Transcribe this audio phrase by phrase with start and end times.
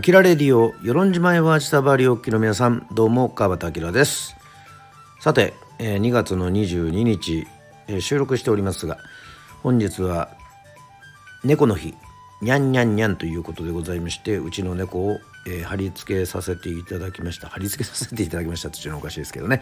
[0.00, 4.34] アキラレディオ、与論島へは下バリおきの皆さん、どうも、川端明です。
[5.20, 7.46] さて、えー2月の22日、
[7.86, 8.96] え収録しておりますが、
[9.62, 10.30] 本日は
[11.44, 11.94] 猫の日、
[12.40, 17.48] にゃんにゃんにゃんということでございまして、うちの猫を、えー貼り付けさせていただきました。
[17.48, 19.60] 貼り付けさせていただきましたっていうのおかしいですけどね。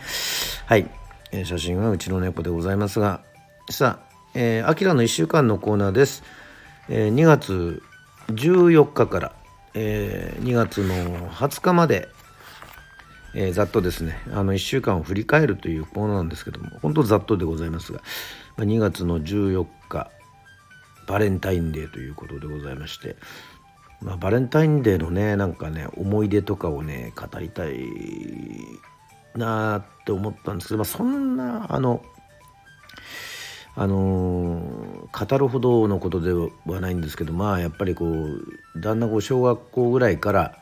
[0.66, 0.89] はい、
[1.32, 3.23] えー写真はうちの猫でございますが、
[3.73, 6.22] さあ、えー、アキラの1週間のコーナーです。
[6.89, 7.82] えー2月
[8.29, 9.32] 14日から、
[9.75, 12.09] えー2月の20日まで、
[13.35, 18.00] えーざっとですねあの1週間を振り返るというコーナーなんですけども本当ざっとでございますが、
[18.57, 20.11] 2月の14日
[21.07, 23.17] バレンタインデーということでございまして、
[24.03, 27.79] まあ、バレンタインデーのねなんかね思い出とかをね語りたい
[29.35, 32.03] なーって思ったんですけど、まあ、そんなあの
[33.77, 40.59] あのー語るほどのことではないんですけどまあやっぱりこうだんだんこう小学校ぐらいから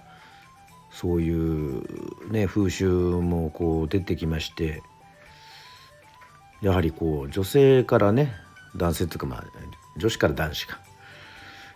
[0.92, 4.82] そういうね風習もこう出てきまして
[6.62, 8.34] やはりこう女性からね
[8.76, 9.44] 男性っていうかまあ
[9.98, 10.78] 女子から男子が、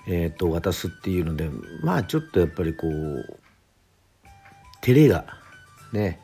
[0.06, 1.50] えー、と渡すっていうので
[1.82, 3.40] まあちょっとやっぱりこう
[4.80, 5.26] 照れが
[5.92, 6.20] ね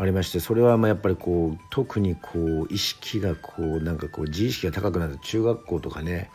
[0.00, 6.30] ありましてそれはまあやっぱりこう特にこう意識がこうなんかこう自意識が高くなって中学校とかね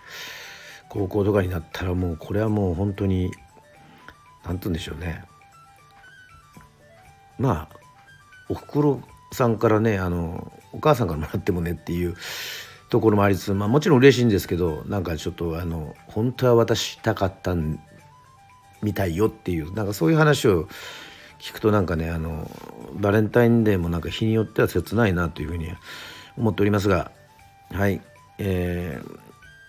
[0.89, 3.31] 高校とかになったらもうこれはもう本当に
[4.43, 5.23] 何て言うんでしょうね。
[7.39, 7.75] まあ
[8.49, 12.15] おふくろさんからねあのお母さんからもらってもねっていう
[12.89, 17.55] ところもありつつ、まあ、もちろん嬉しいんですけどなんかちょっとあの本当は渡したかった
[18.83, 20.67] みたいよっていうなんかそういう話を
[21.43, 22.49] 聞くとなんかねあの
[22.95, 25.67] バレンタインデーもなんか日によっては切ないなというふうに
[26.37, 27.11] 思っておりますが
[27.73, 28.01] はい
[28.37, 29.01] え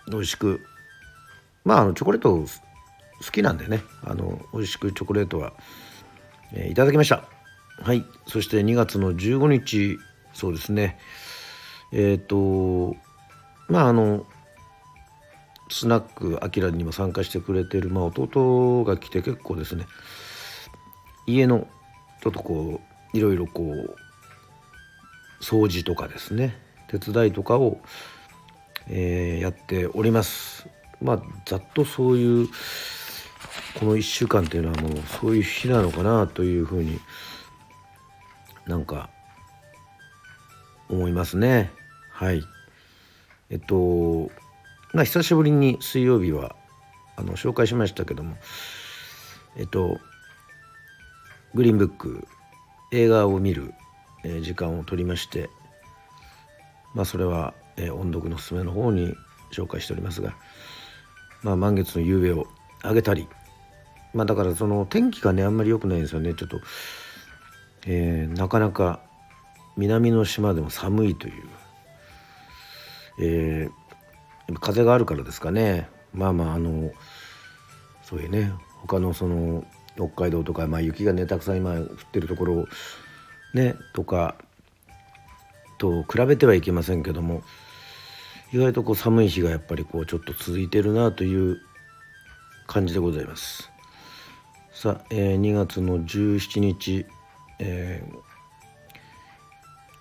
[0.07, 0.61] ー、美味しく
[1.65, 5.53] まああのチョコレート好きなんでねあの美味しくチョコレートは、
[6.53, 7.27] えーいただきました。
[7.81, 9.97] はいそして2月の15日
[10.33, 10.97] そうですね。
[11.91, 12.95] えっ、と
[13.67, 14.25] まああの
[15.69, 19.87] スナックアキラにも参加してくれてる、まあ、弟が来て結構ですね。
[21.27, 21.67] 家の
[22.25, 22.81] ちょっとこ
[23.13, 23.95] ういろいろこう
[25.43, 27.77] 掃除とかですね手伝いとかを、
[28.89, 30.67] えーやっております。
[30.99, 32.47] まあざっとそういう
[33.79, 34.91] この1週間っていうのはもう
[35.21, 36.99] そういう日なのかなというふうに
[38.65, 39.11] なんか
[40.89, 41.69] 思いますね。
[42.09, 42.41] はい。
[43.51, 44.31] えっと
[44.93, 46.55] まあ久しぶりに水曜日は
[47.17, 48.35] あの紹介しましたけども
[49.55, 49.99] えっと
[51.55, 52.27] グリーンブック
[52.91, 53.73] 映画を見る、
[54.25, 55.49] え時間を取りまして
[56.93, 59.13] まあそれは、え音読のすすめの方に
[59.53, 60.35] 紹介しておりますが、
[61.43, 62.47] まあ、満月の夕べを
[62.83, 63.27] あげたり
[64.13, 66.33] まあだからその天気がねあんまり良くないんですよね。
[66.33, 66.59] ちょっと、
[67.85, 68.99] えなかなか
[69.77, 71.43] 南の島でも寒いという、
[73.21, 73.69] え
[74.59, 75.87] 風があるからですかね。
[76.13, 76.91] まあまああの
[78.03, 78.51] そういうね
[78.81, 82.67] 他のその北海道とか、まあ、雪がねたくさん今降ってるところ
[83.53, 84.35] ねとか
[85.77, 87.43] と比べてはいけませんけども
[88.53, 91.59] 意外とこう寒い日がやっぱりこうちょっと続いてるなという
[92.67, 93.69] 感じでございます。
[94.71, 97.05] さあ、えー2月の17日、
[97.59, 98.25] えー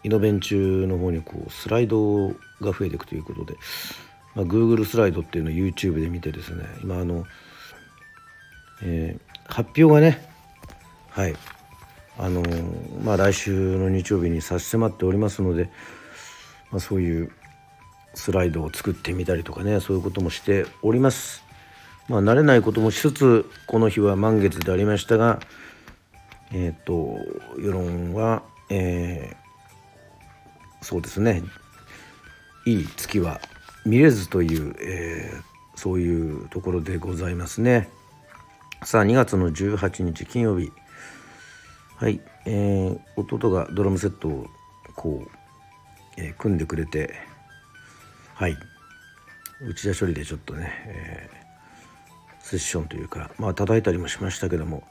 [0.04, 3.54] イノベン中の方にこうスライドが増えていくということで、
[4.34, 7.24] まあ、Google スライドっていうのを YouTube で見てですね今あの、
[8.82, 10.22] えー発表がね
[11.10, 11.36] はい。
[12.18, 15.70] あのーまあ来週の日曜日に差し迫っておりますので、
[16.70, 17.32] まあ、そういう
[18.14, 21.42] スライドを作ってみたりとかねそういうこともしております。
[22.08, 25.40] まあ慣れないこともしつつこの日は満月でありましたが
[26.52, 27.18] えっ、と
[27.58, 31.42] 世論はえーそうですね。
[32.66, 33.40] いい月は
[33.84, 37.88] 見れずという、えーそういうところでございますね。
[38.84, 40.70] さあ2月の18日金曜日。
[41.96, 44.46] はい、えー弟がドラムセットを
[44.94, 47.14] こう、えー組んでくれて
[48.34, 48.56] はい
[49.62, 54.84] 内田処理でちょっとね、えーセッションというかまあ叩いたりもしましたけども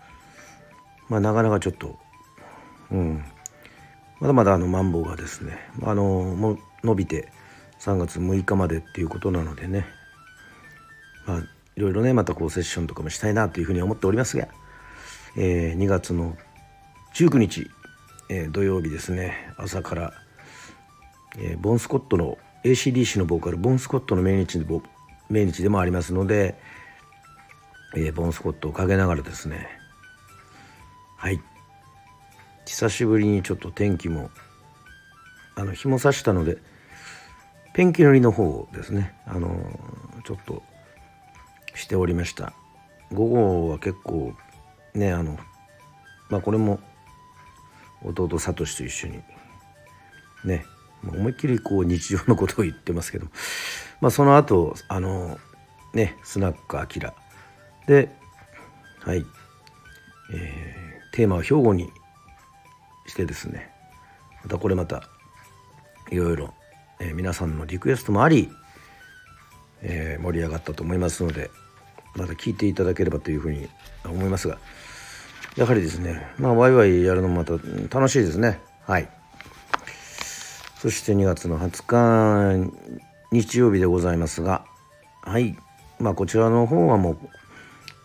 [1.07, 1.99] まあなかなかちょっと
[2.89, 3.23] うん
[4.19, 7.31] まだまだあのマンボウがですねあのも伸びて
[7.79, 9.85] 3月6日までっていうことなのでね
[11.27, 14.47] まあいろいろねまたこうセッションとかもしたいなというふうに思っておりますが、
[15.37, 16.37] えー2月の
[17.15, 17.69] 19日、
[18.29, 20.13] えー土曜日ですね朝から、
[21.37, 24.65] えーボン・スコットの ACDC のボーカルボン・スコットの命日で
[25.29, 26.55] 命日でもありますので、
[27.95, 29.67] えーボン・スコットをかけながらですね
[31.17, 31.39] はい。
[32.65, 34.29] 久しぶりにちょっと天気も
[35.55, 36.57] あの日も差したので
[37.73, 39.49] ペンキ塗りの方ですねあの
[40.25, 40.63] ちょっと
[41.75, 42.53] しておりました。
[43.11, 44.33] 午後は結構
[44.93, 45.37] ねあの
[46.29, 46.79] まあこれも
[48.03, 49.21] 弟サトシと一緒に
[50.45, 50.65] ね
[51.05, 53.27] 思いっきりこう日常のことを言ってますけど、
[54.01, 55.37] まあ、その後あの
[55.93, 57.13] ねスナックアキラ。
[57.87, 58.09] で
[59.01, 59.25] はい、
[60.33, 61.91] えー、テーマを兵庫に
[63.05, 63.69] してですね。
[64.43, 65.09] またこれまた
[66.09, 66.53] いろいろ、
[66.99, 68.49] えー、皆さんのリクエストもあり、
[69.83, 71.51] えー、盛り上がったと思いますので
[72.15, 73.67] また聞いていただければというふうに
[74.05, 74.57] 思いますが
[75.55, 77.53] やはりですねまあワイワイやるのもまた
[77.95, 78.59] 楽しいですね。
[78.85, 79.09] はい。
[80.79, 82.71] そして2月の20日
[83.31, 84.65] 日曜日でございますが
[85.21, 85.55] はい。
[85.99, 87.17] まあこちらの方はもう、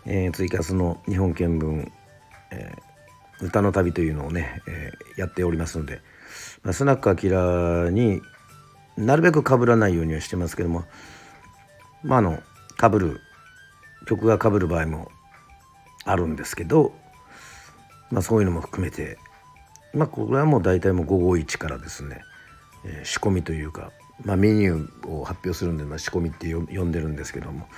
[0.06, 1.90] えー、ツイキャスの日本見聞、
[2.52, 6.00] えー、歌の旅というのをね、えー、やっておりますので、
[6.62, 8.20] まあ、スナックアキラに
[8.96, 10.84] なるべく被らないようにはしてますけども
[12.02, 12.42] まああの
[12.80, 13.20] 被る
[14.06, 15.10] 曲が被る場合も
[16.04, 16.92] あるんですけど、
[18.10, 19.18] まあ、そういうのも含めて、
[19.92, 22.22] まあ、これはもう大体もう午後1からですね、
[22.84, 23.92] えー、仕込みというか、
[24.24, 27.68] まあ、メニューを発表するんで、まあ、仕込みって呼んでるんですけども、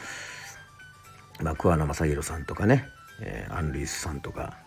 [1.41, 2.87] まあ、桑名正宏さんとかね、
[3.23, 4.59] えー、アン・リースさんとか、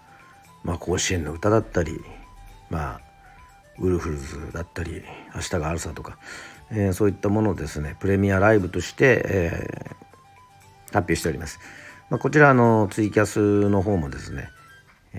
[0.63, 2.01] まあ、甲子園の歌だったり、
[2.69, 3.01] まあ、
[3.79, 5.03] ウルフルズだったり
[5.35, 6.17] 「明日があるさ」とか、
[6.71, 11.59] えー、そういったものをですねプレミアライブとして、えー、発表しております。
[12.09, 14.49] まあ、こちらのツイキャスの方もですね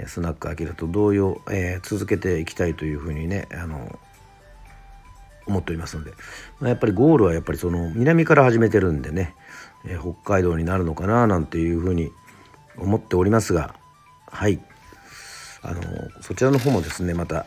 [0.06, 3.99] スナックアキラと同様、えー、続けていきたいというふうにねあの
[5.47, 6.12] 思っておりますので、
[6.61, 9.35] まあ、やっぱりゴールはやっぱりその南から始めてるんでね、
[9.87, 12.11] え、北海道になるのかななんていうふうに
[12.77, 13.75] 思っておりますが
[14.27, 14.61] はい
[15.62, 15.81] あの
[16.21, 17.47] そちらの方もですねまた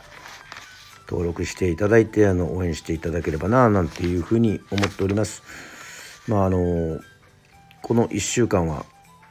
[1.09, 5.44] 登録していただいてあの応援していただければななんていうふうに思っております。
[6.27, 7.00] まああの
[7.81, 8.86] この1週間は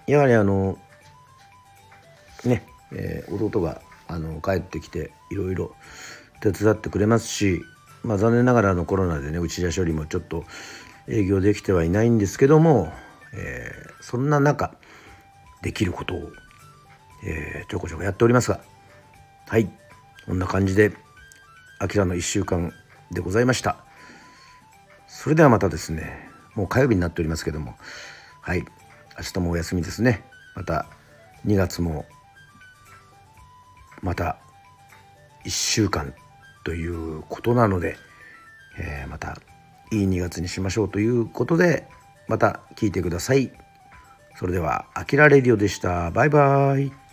[0.06, 0.78] やはりあの
[2.44, 5.74] ね、えー、弟があの帰ってきていろいろ
[6.40, 7.62] 手伝ってくれますし、
[8.02, 10.44] まあ、残念ながらのコロナでね内田処理もちょっと
[11.08, 12.92] 営業できてはいないんですけども、
[13.34, 14.74] えー、そんな中
[15.62, 16.30] できることを、
[17.24, 18.60] えー、ちょこちょこやっておりますが
[19.48, 19.68] はい
[20.26, 20.92] こんな感じで
[21.78, 22.72] あきらの1週間
[23.10, 23.76] でございました。
[25.06, 27.76] それではまたですねもう火曜日になっておりますけども。
[28.40, 28.64] はい。
[29.18, 30.24] 明日もお休みですね。
[30.54, 30.86] また
[31.46, 32.06] 2月も
[34.02, 34.38] また
[35.44, 36.14] 1週間
[36.64, 37.96] ということなので、
[38.78, 39.38] えー、また
[39.92, 41.86] いい2月にしましょうということで
[42.28, 43.52] また聞いてください。
[44.38, 46.10] それでは「あきらレディオ」でした。
[46.10, 47.05] バイバイ。